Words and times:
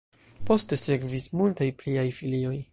Poste 0.47 0.75
sekvis 0.85 1.29
multaj 1.43 1.71
pliaj 1.83 2.09
filioj. 2.21 2.61